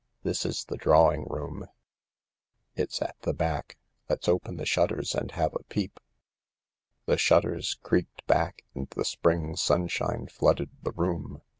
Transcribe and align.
This 0.23 0.47
is 0.47 0.65
the 0.65 0.77
drawing 0.77 1.25
room— 1.25 1.67
it's 2.75 3.03
at 3.03 3.17
the 3.21 3.35
back; 3.35 3.77
let's 4.09 4.27
open 4.27 4.57
the 4.57 4.65
shutters 4.65 5.13
and 5.13 5.29
have 5.33 5.53
a 5.53 5.61
peep." 5.69 5.99
The 7.05 7.19
shutters 7.19 7.77
creaked 7.83 8.25
back 8.25 8.63
and 8.73 8.87
the 8.89 9.05
spring 9.05 9.55
sunshine 9.55 10.25
flooded 10.25 10.71
the 10.81 10.91
room. 10.93 11.43